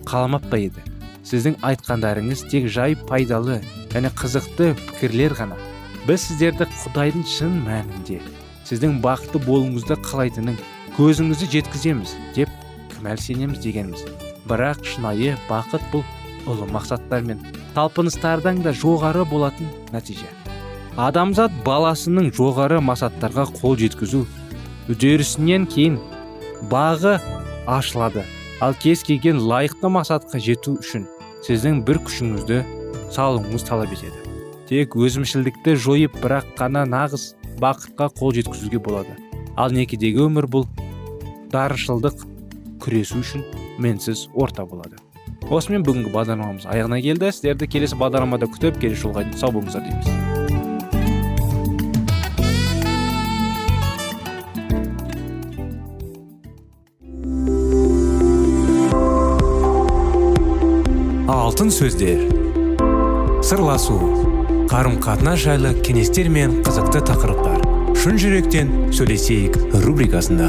қаламап 0.09 0.49
па 0.51 0.59
еді? 0.59 0.83
Сіздің 1.23 1.61
айтқандарыңыз 1.63 2.43
тек 2.51 2.67
жай 2.73 2.97
пайдалы 3.07 3.61
және 3.93 4.11
қызықты 4.19 4.73
пікірлер 4.81 5.37
ғана. 5.39 5.61
Біз 6.09 6.27
сіздерді 6.27 6.67
құдайдың 6.73 7.23
шын 7.29 7.55
мәнінде 7.69 8.19
сіздің 8.67 8.99
бақытты 9.05 9.45
болуыңызды 9.47 10.01
қалайтынын 10.09 10.59
көзіңізді 10.99 11.53
жеткіземіз 11.55 12.19
деп 12.35 12.51
кәмәл 12.97 13.21
сенеміз 13.21 13.63
дегеніміз. 13.63 14.03
Бірақ 14.49 14.83
шынайы 14.89 15.39
бақыт 15.47 15.87
бұл 15.93 16.03
ұлы 16.51 16.69
мақсаттар 16.73 17.25
мен 17.27 17.41
талпыныстардан 17.75 18.63
да 18.65 18.73
жоғары 18.77 19.25
болатын 19.29 19.71
нәтиже 19.95 20.29
адамзат 21.01 21.55
баласының 21.67 22.31
жоғары 22.37 22.81
масаттарға 22.85 23.47
қол 23.57 23.79
жеткізу 23.81 24.25
үдерісінен 24.93 25.67
кейін 25.71 25.99
бағы 26.71 27.17
ашылады 27.67 28.25
ал 28.65 28.77
кез 28.81 29.03
келген 29.07 29.41
лайықты 29.41 29.91
мақсатқа 29.97 30.41
жету 30.43 30.77
үшін 30.83 31.09
сіздің 31.47 31.83
бір 31.89 32.03
күшіңізді 32.07 32.61
салуыңыз 33.17 33.67
талап 33.69 33.97
етеді 33.97 34.25
тек 34.69 34.95
өзімшілдікті 34.97 35.75
жойып 35.87 36.21
бірақ 36.23 36.55
қана 36.61 36.85
нағыз 36.89 37.33
бақытқа 37.61 38.11
қол 38.21 38.37
жеткізуге 38.37 38.81
болады 38.85 39.17
ал 39.57 39.75
некедегі 39.75 40.25
өмір 40.29 40.49
бұл 40.51 40.69
дарышылдық 41.53 42.25
күресу 42.85 43.21
үшін 43.25 43.45
менсіз 43.79 44.29
орта 44.35 44.65
болады 44.69 45.01
осымен 45.51 45.85
бүгінгі 45.85 46.13
бағдарламамыз 46.15 46.65
аяғына 46.71 47.01
келді. 47.05 47.33
Сіздерді 47.33 47.69
келесі 47.69 47.99
бағдарламада 48.01 48.49
күтіп 48.53 48.81
келесі 48.81 49.05
жолға 49.05 49.25
дейін 49.27 49.39
сау 49.41 49.53
болыңыздар 49.53 49.83
дейміз. 49.85 50.07
Алтын 61.29 61.71
сөздер. 61.71 62.25
Сырласу. 63.45 63.99
Қарым 64.73 64.97
қатынас 65.05 65.45
жайлы 65.45 65.75
кеңестер 65.85 66.31
мен 66.33 66.63
қызықты 66.67 67.05
тақырыптар. 67.07 67.63
Шын 68.01 68.19
жүректен 68.19 68.73
сөйлесейік 68.97 69.61
рубрикасында. 69.85 70.49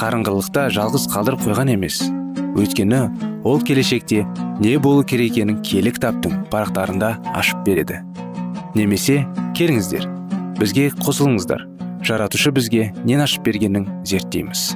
қарыңғылықта 0.00 0.70
жалғыз 0.72 1.02
қалдырып 1.12 1.42
қойған 1.44 1.74
емес. 1.74 1.98
Өйткені 2.56 3.00
ол 3.44 3.60
келешекте 3.60 4.22
не 4.62 4.78
болу 4.80 5.04
керек 5.04 5.34
екенін 5.34 5.58
киелі 5.60 5.92
кітаптың 5.92 6.46
парақтарында 6.52 7.10
ашып 7.36 7.60
береді. 7.66 8.00
Немесе 8.72 9.26
келіңіздер 9.58 10.08
бізге 10.56 10.88
қосылыңыздар. 11.04 11.66
Жаратушы 12.00 12.52
бізге 12.56 12.88
нен 13.04 13.20
ашып 13.20 13.44
бергенін 13.44 13.90
зерттейміз. 14.08 14.70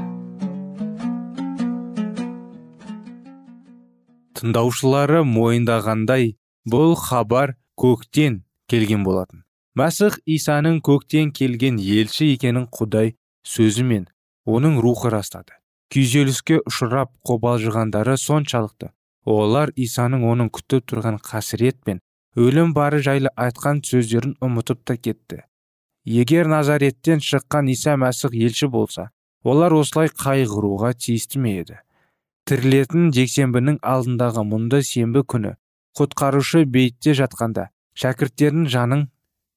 Тыңдаушылары 4.36 5.24
мойындағандай 5.24 6.34
бұл 6.68 6.98
хабар 7.00 7.56
көктен 7.80 8.42
келген 8.68 9.08
болатын. 9.08 9.46
Мәсіх 9.72 10.20
исаның 10.28 10.82
көктен 10.84 11.32
келген 11.32 11.80
елші 11.80 12.34
екенін 12.36 12.68
құдай 12.68 13.16
сөзімен 13.48 14.04
оның 14.44 14.80
рухы 14.84 15.10
растады. 15.12 15.56
Күйзеліске 15.92 16.60
ұшырап 16.68 17.12
қобалжығандары 17.26 18.16
соншалықты. 18.20 18.90
Олар 19.24 19.72
исаның 19.76 20.24
оның 20.28 20.50
күтіп 20.52 20.88
тұрған 20.90 21.18
қасірет 21.24 21.80
пен 21.84 22.00
өлім 22.36 22.74
бары 22.76 23.00
жайлы 23.04 23.30
айтқан 23.40 23.80
сөздерін 23.86 24.34
ұмытып 24.42 24.82
та 24.84 24.96
кетті. 24.96 25.44
Егер 26.04 26.50
назареттен 26.50 27.22
шыққан 27.24 27.70
иса 27.72 27.94
мәсіх 27.96 28.34
елші 28.36 28.68
болса 28.68 29.08
олар 29.44 29.72
осылай 29.72 30.10
қайғыруға 30.12 30.92
тиісті 30.98 31.40
ме 31.40 31.54
еді? 31.62 31.78
Тірілетін 32.44 33.12
жексенбінің 33.16 33.78
алдындағы 33.80 34.44
мұнда 34.44 34.82
сенбі 34.84 35.22
күні 35.24 35.54
құтқарушы 35.96 36.66
бейтте 36.68 37.14
жатқанда 37.16 37.70
шәкірттердің 37.96 38.66
жаның 38.68 39.06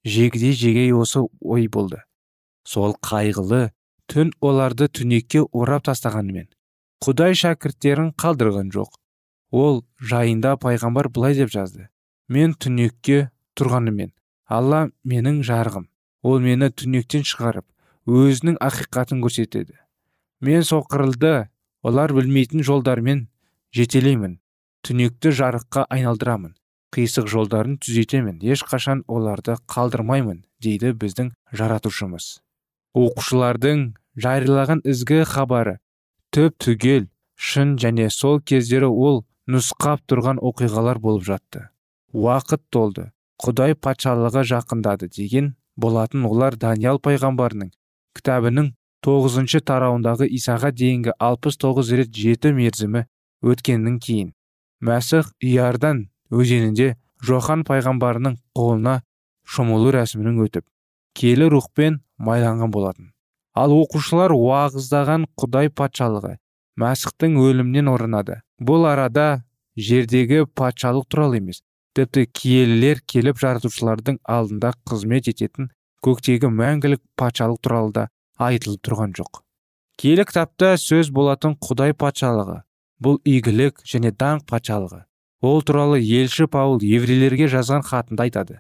жегідей 0.08 0.54
жегей 0.54 0.94
осы 0.96 1.26
ой 1.42 1.68
болды. 1.68 2.04
Сол 2.64 2.96
қайғылы 3.04 3.72
түн 4.12 4.32
оларды 4.42 4.88
түнекке 4.88 5.44
орап 5.52 5.88
тастағанымен 5.88 6.48
құдай 7.04 7.36
шәкірттерін 7.38 8.14
қалдырған 8.18 8.72
жоқ. 8.74 8.90
Ол 9.52 9.84
жайында 10.02 10.56
пайғамбар 10.60 11.10
былай 11.14 11.36
деп 11.38 11.52
жазды. 11.54 11.88
Мен 12.28 12.56
түнекке 12.58 13.30
тұрғанымен 13.56 14.12
алла 14.48 14.88
менің 15.04 15.44
жарығым. 15.48 15.88
Ол 16.24 16.42
мені 16.44 16.72
түнектен 16.74 17.24
шығарып 17.28 17.66
өзінің 18.08 18.58
ақиқатын 18.64 19.22
көрсетеді. 19.24 19.78
Мен 20.42 20.66
соқырылды 20.66 21.48
олар 21.84 22.14
білмейтін 22.18 22.66
жолдармен 22.66 23.28
жетелеймін. 23.76 24.40
Түнекті 24.88 25.32
жарыққа 25.36 25.86
айналдырамын. 25.94 26.56
Қисық 26.96 27.28
жолдарын 27.30 27.78
түзетемін. 27.84 28.40
Ешқашан 28.42 29.04
оларды 29.08 29.58
қалдырмаймын 29.68 30.46
дейді 30.64 30.94
біздің 30.96 31.34
жаратушымыз. 31.52 32.40
Оқушылардың 32.96 33.84
жариялаған 34.24 34.82
ізгі 34.94 35.24
хабары 35.34 35.78
төп 36.32 36.58
түгел 36.64 37.08
шын 37.38 37.76
және 37.82 38.10
сол 38.14 38.40
кездері 38.42 38.90
ол 38.90 39.24
нұсқап 39.48 40.04
тұрған 40.12 40.42
оқиғалар 40.44 41.00
болып 41.00 41.24
жатты. 41.28 41.68
Уақыт 42.14 42.64
толды 42.72 43.12
құдай 43.44 43.76
патшалығы 43.76 44.44
жақындады 44.52 45.10
деген 45.14 45.54
болатын 45.78 46.26
олар 46.26 46.58
даниял 46.58 47.00
пайғамбарының 47.04 47.72
кітабының 48.18 48.72
тоғызыншы 49.06 49.62
тарауындағы 49.70 50.28
исаға 50.40 50.72
дейінгі 50.74 51.14
алпыс 51.22 51.60
тоғыз 51.62 51.94
рет 52.00 52.16
жеті 52.18 52.52
мерзімі 52.58 53.06
өткеннен 53.46 54.00
кейін 54.02 54.34
мәсіх 54.90 55.30
иордан 55.40 56.08
өзенінде 56.34 56.96
жохан 57.30 57.64
пайғамбарының 57.68 58.40
қолына 58.58 58.98
шомылу 59.46 59.94
рәсімінің 59.96 60.42
өтіп 60.48 60.66
келі 61.18 61.50
рухпен 61.54 62.02
майланған 62.18 62.74
болатын. 62.74 63.12
Ал 63.58 63.74
оқушылар 63.74 64.34
уағыздаған 64.36 65.26
құдай 65.42 65.72
патшалығы 65.74 66.36
мәсіхтің 66.78 67.40
өлімнен 67.42 67.90
орнады 67.90 68.42
бұл 68.62 68.86
арада 68.90 69.28
жердегі 69.78 70.46
патшалық 70.60 71.08
туралы 71.10 71.42
емес 71.42 71.64
тіпті 71.98 72.28
киелілер 72.38 73.02
келіп 73.10 73.40
жаратушылардың 73.42 74.20
алдында 74.30 74.74
қызмет 74.90 75.30
ететін 75.32 75.72
көктегі 76.06 76.52
мәңгілік 76.54 77.02
патшалық 77.18 77.62
туралы 77.66 77.94
да 77.96 78.04
айтылып 78.38 78.84
тұрған 78.86 79.16
жоқ. 79.18 79.42
Киелі 79.98 80.28
кітапта 80.30 80.76
сөз 80.78 81.10
болатын 81.10 81.56
құдай 81.58 81.96
патшалығы 81.98 82.60
бұл 83.02 83.18
игілік 83.26 83.82
және 83.82 84.12
даңқ 84.14 84.46
патшалығы. 84.52 85.02
Ол 85.42 85.64
туралы 85.66 85.98
елші 86.02 86.46
паул 86.46 86.78
еврейлерге 86.82 87.50
жазған 87.50 87.82
хатында 87.86 88.28
айтады. 88.28 88.60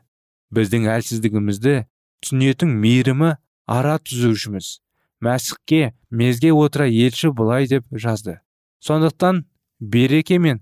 Біздің 0.54 0.89
әлсіздігімізді 0.96 1.76
түсінетін 2.24 2.74
мейірімі 2.82 3.36
ара 3.68 3.98
түзушіміз. 4.00 4.80
Мәсіхке 5.24 5.94
мезге 6.10 6.52
отыра 6.54 6.88
елші 6.88 7.32
былай 7.34 7.68
деп 7.68 7.86
жазды. 7.92 8.40
Сондықтан 8.80 9.46
береке 9.80 10.38
мен 10.40 10.62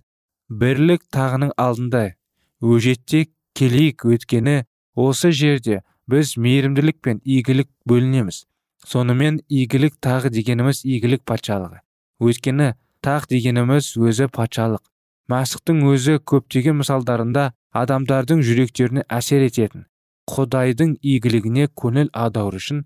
бірлік 0.50 1.04
тағының 1.12 1.52
алдында 1.60 2.16
өжетте 2.62 3.26
келейік 3.56 4.06
өткені 4.08 4.64
осы 4.96 5.32
жерде 5.32 5.82
біз 6.08 6.36
мейірімділік 6.38 7.02
пен 7.02 7.22
игілік 7.26 7.70
бөлінеміз. 7.86 8.46
Сонымен 8.86 9.42
игілік 9.50 9.98
тағы 10.00 10.32
дегеніміз 10.32 10.86
игілік 10.86 11.26
патшалығы. 11.26 11.82
Өйткені 12.22 12.76
тақ 13.04 13.28
дегеніміз 13.32 13.96
өзі 13.98 14.30
патшалық. 14.32 14.84
Мәсіхтің 15.30 15.82
өзі 15.90 16.20
көптеген 16.22 16.80
мысалдарында 16.80 17.50
адамдардың 17.74 18.46
жүректеріне 18.46 19.04
әсер 19.10 19.42
ететін 19.50 19.88
құдайдың 20.30 20.96
игілігіне 21.02 21.68
көңіл 21.82 22.10
аудару 22.14 22.60
үшін 22.62 22.84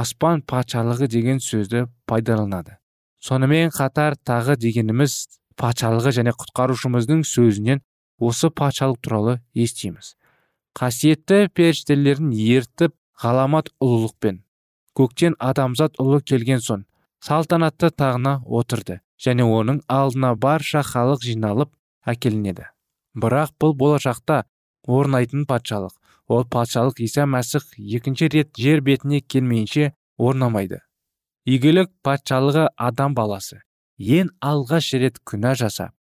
аспан 0.00 0.42
патшалығы 0.48 1.08
деген 1.12 1.40
сөзді 1.40 1.86
пайдаланады. 2.08 2.78
Сонымен 3.22 3.72
қатар 3.72 4.16
тағы 4.28 4.56
дегеніміз 4.60 5.16
патшалығы 5.60 6.12
және 6.18 6.32
құтқарушымыздың 6.36 7.22
сөзінен 7.28 7.82
осы 8.18 8.50
патшалық 8.50 9.00
туралы 9.04 9.38
естиміз. 9.54 10.16
Қасиетті 10.78 11.48
періштелерін 11.54 12.32
ертіп 12.32 12.96
ғаламат 13.22 13.70
ұлылықпен 13.84 14.42
көктен 14.98 15.36
адамзат 15.38 16.00
ұлы 16.02 16.20
келген 16.24 16.60
соң 16.64 16.84
салтанатты 17.24 17.92
тағына 17.92 18.40
отырды 18.60 19.00
және 19.22 19.46
оның 19.46 19.82
алдына 19.88 20.34
барша 20.34 20.82
халық 20.82 21.22
жиналып 21.24 21.72
әкелінеді. 22.08 22.66
Бірақ 23.14 23.52
бұл 23.60 23.76
болашақта 23.78 24.42
орнайтын 24.88 25.46
патшалық 25.46 25.94
ол 26.32 26.44
патшалық 26.54 27.00
иса 27.04 27.26
мәсіх 27.28 27.64
екінші 27.78 28.28
рет 28.34 28.52
жер 28.64 28.80
бетіне 28.80 29.20
келмейінше 29.20 29.92
орнамайды. 30.18 30.80
Игілік 31.44 31.90
патшалығы 32.06 32.68
адам 32.76 33.14
баласы. 33.18 33.60
Ең 33.98 34.30
алғаш 34.40 34.92
рет 35.02 35.18
күнә 35.28 35.54
жасап 35.58 35.92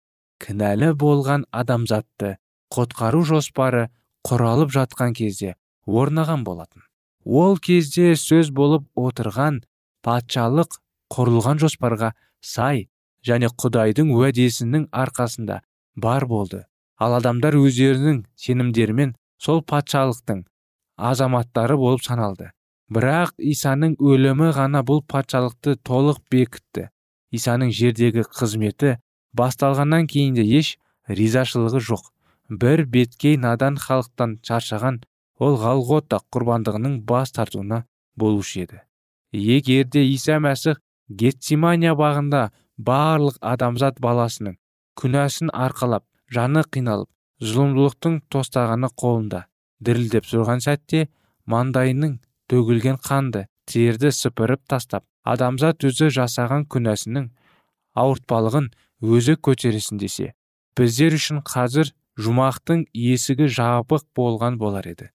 кінәлі 0.40 0.93
болған 1.01 1.45
адамзатты 1.53 2.37
құтқару 2.75 3.25
жоспары 3.29 3.88
құралып 4.27 4.73
жатқан 4.77 5.16
кезде 5.16 5.57
орнаған 5.87 6.45
болатын. 6.45 6.83
Ол 7.25 7.59
кезде 7.59 8.14
сөз 8.16 8.53
болып 8.57 8.87
отырған 8.97 9.61
патшалық 10.07 10.79
құрылған 11.12 11.61
жоспарға 11.61 12.12
сай 12.40 12.87
және 13.27 13.51
құдайдың 13.62 14.12
уәдесінің 14.16 14.88
арқасында 14.93 15.61
бар 15.97 16.27
болды. 16.27 16.64
Ал 16.97 17.16
адамдар 17.19 17.57
өздерінің 17.57 18.25
сенімдерімен 18.37 19.14
сол 19.40 19.62
патшалықтың 19.72 20.44
азаматтары 21.11 21.76
болып 21.81 22.05
саналды. 22.05 22.50
Бірақ 22.92 23.37
исаның 23.38 23.94
өлімі 24.03 24.50
ғана 24.57 24.83
бұл 24.87 25.00
патшалықты 25.09 25.76
толық 25.87 26.18
бекітті. 26.33 26.88
Исаның 27.31 27.70
жердегі 27.72 28.24
қызметі 28.26 28.96
басталғаннан 29.38 30.09
кейін 30.11 30.35
де 30.37 30.44
еш 30.59 30.74
ризашылығы 31.09 31.81
жоқ. 31.88 32.03
Бір 32.50 32.85
беткей 32.90 33.38
надан 33.38 33.79
халықтан 33.79 34.40
шаршаған 34.46 35.00
ол 35.38 35.57
ғалғота 35.62 36.18
құрбандығының 36.35 36.98
бас 37.07 37.33
тартуына 37.33 37.85
болушы 38.16 38.64
еді. 38.64 38.83
Егер 39.33 39.87
де 39.87 40.03
иса 40.05 40.40
мәсіх 40.42 40.83
гетсимания 41.09 41.94
бағында 41.94 42.50
барлық 42.76 43.38
адамзат 43.40 44.03
баласының 44.03 44.59
күнәсін 45.00 45.55
арқалап 45.55 46.05
жаны 46.35 46.64
қиналып 46.66 47.09
зұлымдылықтың 47.40 48.18
тостағаны 48.33 48.90
қолында. 49.00 49.44
Дірілдеп 49.81 50.26
тұрған 50.29 50.61
сәтте 50.64 51.07
маңдайының 51.48 52.18
төгілген 52.53 52.98
қанды 53.00 53.46
терді 53.70 54.11
сыпырып 54.12 54.66
тастап 54.68 55.07
адамзат 55.24 55.87
өзі 55.88 56.11
жасаған 56.16 56.66
күнәсінің 56.72 57.31
ауыртпалығын 58.00 58.68
өзі 59.00 59.37
көтересін 59.46 60.00
десе 60.03 60.35
біздер 60.79 61.16
үшін 61.16 61.40
қазір 61.44 61.90
жұмақтың 62.20 62.85
есігі 62.96 63.48
жабық 63.57 64.05
болған 64.16 64.59
болар 64.61 64.87
еді. 64.88 65.11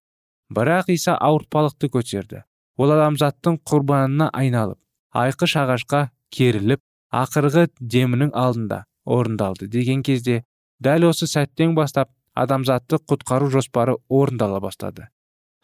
Бірақ 0.50 0.90
иса 0.94 1.16
ауыртпалықты 1.18 1.90
көтерді. 1.90 2.42
Ол 2.78 2.92
адамзаттың 2.94 3.60
құрбанына 3.66 4.28
айналып 4.36 4.78
айқыш 5.16 5.56
ағашқа 5.62 6.02
керіліп 6.34 6.82
ақырғы 7.10 7.66
демінің 7.80 8.30
алдында 8.34 8.84
орындалды. 9.04 9.66
Деген 9.66 10.02
кезде 10.02 10.44
дәл 10.82 11.08
осы 11.10 11.26
сәттен 11.30 11.74
бастап 11.74 12.10
адамзатты 12.34 13.00
құтқару 13.08 13.50
жоспары 13.50 13.96
орындала 14.08 14.60
бастады. 14.60 15.08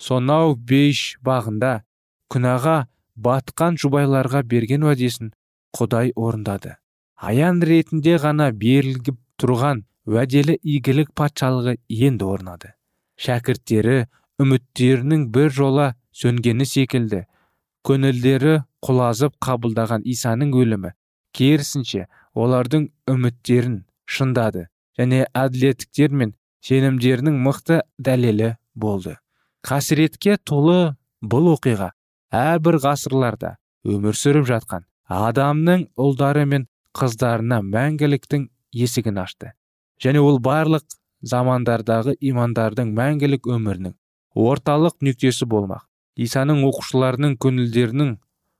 Сонау 0.01 0.55
бейш 0.57 1.18
бағында 1.25 1.83
күнәға 2.33 2.77
батқан 3.16 3.77
жұбайларға 3.83 4.42
берген 4.48 4.87
уәдесін 4.88 5.33
құдай 5.77 6.12
орындады. 6.16 6.77
Аян 7.16 7.61
ретінде 7.62 8.16
ғана 8.18 8.51
берілгіп 8.51 9.18
тұрған 9.40 9.85
уәделі 10.09 10.57
игілік 10.62 11.12
патшалығы 11.14 11.77
енді 12.09 12.27
орнады. 12.27 12.72
Шәкірттері 13.20 14.07
үміттерінің 14.42 15.29
бір 15.35 15.53
жола 15.55 15.92
сөнгені 16.16 16.66
секілді. 16.66 17.25
Көңілдері 17.87 18.57
құлазып 18.83 19.38
қабылдаған 19.42 20.05
исаның 20.09 20.53
өлімі 20.59 20.92
керісінше 21.37 22.07
олардың 22.35 22.88
үміттерін 23.11 23.83
шындады. 24.07 24.68
Және 24.99 25.27
әділеттіктер 25.35 26.13
мен 26.13 26.35
сенімдерінің 26.67 27.39
мықты 27.47 27.83
дәлелі 27.99 28.55
болды. 28.75 29.17
Қасіретке 29.67 30.37
толы 30.45 30.95
бұл 31.23 31.53
оқиға 31.55 31.93
әрбір 32.33 32.79
ғасырларда 32.83 33.57
өмір 33.87 34.19
сүріп 34.19 34.49
жатқан 34.49 34.87
адамның 35.13 35.87
ұлдары 36.01 36.45
мен 36.49 36.67
қыздарына 36.99 37.61
мәңгіліктің 37.67 38.49
есігін 38.75 39.23
ашты. 39.23 39.53
Және 40.03 40.21
ол 40.21 40.39
барлық 40.43 40.85
замандардағы 41.23 42.17
имандардың 42.21 42.93
мәңгілік 42.97 43.47
өмірінің 43.47 43.95
орталық 44.35 44.99
нүктесі 45.01 45.47
болмақ. 45.47 45.87
Исаның 46.17 46.65
оқушыларының 46.69 47.39
көңілдерінің 47.41 48.17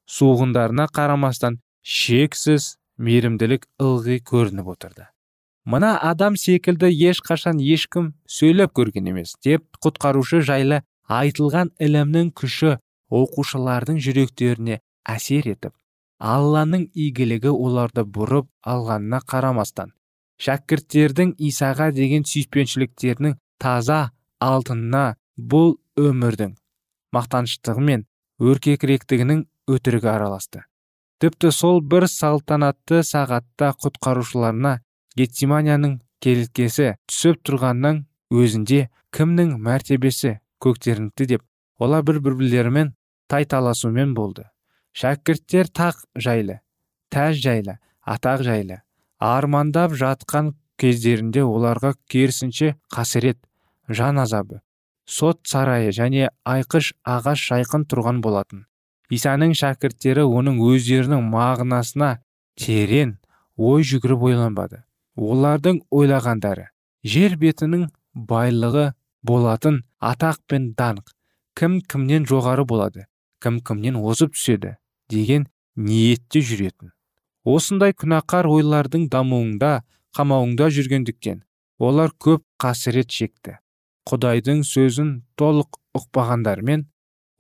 суығындарына 0.09 0.87
қарамастан 0.97 1.59
шексіз 1.83 2.77
мейірімділік 2.97 3.67
ылғи 3.83 4.23
көрініп 4.29 4.71
отырды. 4.73 5.12
Мына 5.65 5.93
адам 6.11 6.37
секілді 6.37 6.91
ешқашан 7.11 7.61
ешкім 7.63 8.13
сөйлеп 8.37 8.73
көрген 8.79 9.11
емес 9.13 9.35
деп 9.45 9.65
құтқарушы 9.85 10.43
жайлы 10.49 10.83
айтылған 11.21 11.73
ілімнің 11.87 12.33
күші 12.41 12.77
оқушылардың 13.23 14.01
жүректеріне 14.07 14.81
әсер 15.17 15.49
етіп 15.55 15.75
алланың 16.35 16.89
игілігі 17.07 17.53
оларды 17.53 18.07
бұрып 18.17 18.49
алғанына 18.75 19.23
қарамастан 19.33 19.93
шәкірттердің 20.43 21.37
исаға 21.51 21.91
деген 21.95 22.27
сүйіспеншіліктерінің 22.27 23.37
таза 23.63 24.01
алтынына 24.43 25.05
бұл 25.39 25.77
өмірдің 26.01 26.57
мақтаныштығы 27.15 27.85
мен 27.89 28.07
өркекіректігінің 28.43 29.45
өтірігі 29.71 30.09
араласты. 30.11 30.65
Тіпті 31.23 31.53
сол 31.55 31.81
бір 31.87 32.09
салтанатты 32.11 33.03
сағатта 33.07 33.71
құтқарушыларына 33.85 34.81
гетсиманияның 35.19 35.99
келткесі 36.23 36.95
түсіп 37.11 37.43
тұрғаннан 37.49 38.05
өзінде 38.33 38.87
кімнің 39.15 39.55
мәртебесі 39.67 40.39
көктеріңкті 40.65 41.29
деп 41.35 41.45
олар 41.83 42.05
бір 42.07 42.21
бірлерімен 42.25 42.95
тайталасумен 43.29 44.15
болды. 44.15 44.49
Шәкірттер 44.93 45.71
тақ 45.73 46.03
жайлы 46.17 46.61
тәж 47.13 47.41
жайлы 47.45 47.79
атақ 48.07 48.45
жайлы 48.47 48.83
армандап 49.19 49.95
жатқан 49.99 50.53
кездерінде 50.81 51.45
оларға 51.47 51.95
керісінше 52.13 52.75
қасірет 52.93 53.39
жан 53.89 54.21
азабы 54.23 54.61
сот 55.07 55.41
сарайы 55.49 55.93
және 55.93 56.29
айқыш 56.49 56.93
ағаш 57.05 57.43
шайқын 57.51 57.87
тұрған 57.91 58.21
болатын. 58.25 58.67
Исаның 59.13 59.53
шәкірттері 59.59 60.25
оның 60.25 60.61
өздерінің 60.65 61.27
мағынасына 61.33 62.11
терең 62.57 63.17
ой 63.57 63.85
жүгіріп 63.85 64.25
ойланбады. 64.31 64.85
Олардың 65.17 65.81
ойлағандары 65.91 66.69
жер 67.05 67.37
бетінің 67.41 67.89
байлығы 68.15 68.93
болатын 69.23 69.83
атақ 70.01 70.41
пен 70.49 70.73
даңқ 70.79 71.13
кім 71.59 71.81
кімнен 71.89 72.27
жоғары 72.29 72.65
болады 72.69 73.07
кім 73.43 73.61
кімнен 73.61 73.97
озып 73.97 74.35
түседі 74.37 74.77
деген 75.11 75.47
ниетте 75.77 76.41
жүретін. 76.41 76.93
Осындай 77.45 77.95
күнәқар 77.97 78.47
ойлардың 78.47 79.09
дамуында 79.11 79.83
қамауында 80.17 80.69
жүргендіктен 80.77 81.43
олар 81.83 82.13
көп 82.23 82.45
қасірет 82.63 83.11
шекті. 83.11 83.59
Құдайдың 84.09 84.63
сөзін 84.67 85.23
толық 85.39 85.79
ұқпағандармен 85.99 86.87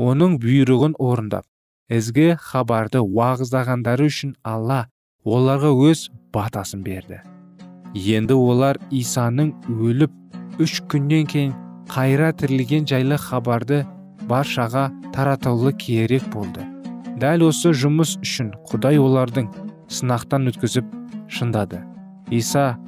оның 0.03 0.39
бұйрығын 0.43 0.97
орындап 0.99 1.47
ізгі 1.93 2.33
хабарды 2.41 3.03
уағыздағандары 3.03 4.09
үшін 4.13 4.35
алла 4.43 4.87
оларға 5.25 5.75
өз 5.91 6.09
батасын 6.35 6.83
берді. 6.87 7.23
Енді 7.95 8.35
олар 8.35 8.79
исаның 8.91 9.53
өліп 9.69 10.61
үш 10.63 10.81
күннен 10.89 11.27
кейін 11.29 11.53
қайра 11.93 12.31
тірілген 12.37 12.87
жайлы 12.89 13.19
хабарды 13.21 13.83
баршаға 14.29 14.89
таратылы 15.13 15.73
керек 15.77 16.25
болды. 16.33 16.65
Дәл 17.21 17.45
осы 17.49 17.75
жұмыс 17.77 18.17
үшін 18.25 18.53
құдай 18.71 19.01
олардың 19.01 19.51
сынақтан 19.93 20.49
өткізіп 20.53 20.89
шындады. 21.29 21.83
Иса 22.31 22.79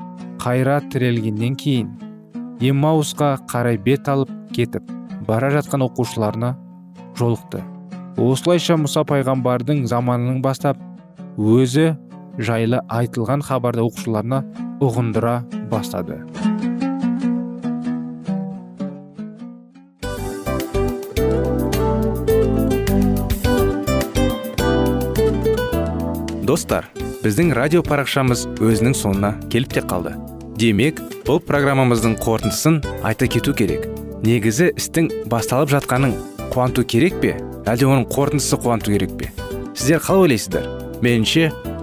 қайра 0.41 0.81
тірелгеннен 0.93 1.57
кейін 1.61 1.93
емаусқа 2.65 3.35
қарай 3.51 3.77
бет 3.77 4.09
алып 4.09 4.33
кетіп 4.57 4.89
бара 5.29 5.51
жатқан 5.53 5.85
оқушыларына 5.85 6.55
жолықты. 7.19 7.61
Осылайша 8.17 8.79
мұса 8.79 9.05
пайғамбардың 9.09 9.85
заманының 9.91 10.41
бастап 10.43 10.79
өзі 11.37 11.93
жайлы 12.39 12.81
айтылған 12.89 13.45
хабарды 13.45 13.85
оқушыларына 13.85 14.43
ұғындыра 14.83 15.41
бастады. 15.71 16.21
Достар 26.45 26.91
біздің 27.25 27.55
радио 27.57 27.81
парақшамыз 27.83 28.45
өзінің 28.61 28.95
соңына 28.99 29.31
келіп 29.51 29.73
те 29.75 29.83
қалды. 29.83 30.13
Демек 30.61 31.01
бұл 31.27 31.41
программамыздың 31.43 32.19
қорытындысын 32.21 32.83
айта 33.03 33.27
кету 33.27 33.55
керек. 33.57 33.89
Негізі 34.23 34.71
істің 34.77 35.09
басталып 35.33 35.73
жатқанын 35.73 36.15
қуанту 36.53 36.85
керек 36.85 37.17
пе? 37.23 37.35
Әлде 37.65 37.89
оның 37.89 38.07
қорытындысы 38.13 38.61
қуанту 38.61 38.93
керек 38.93 39.17
пе? 39.19 39.33
Сіздер 39.75 40.05
қалай 40.05 40.29
ойлайсыздар? 40.29 40.69
Меніңше 41.03 41.49